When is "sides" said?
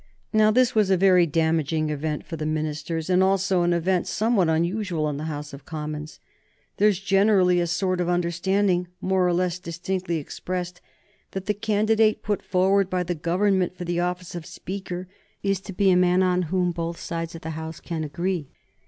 16.99-17.35